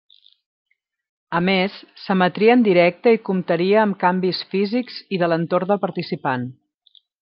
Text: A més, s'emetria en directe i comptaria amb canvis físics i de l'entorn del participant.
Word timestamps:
A 1.39 1.41
més, 1.49 1.75
s'emetria 2.05 2.57
en 2.59 2.65
directe 2.69 3.15
i 3.19 3.21
comptaria 3.31 3.79
amb 3.85 4.01
canvis 4.07 4.43
físics 4.57 5.01
i 5.19 5.25
de 5.25 5.33
l'entorn 5.35 5.75
del 5.75 5.87
participant. 5.89 6.53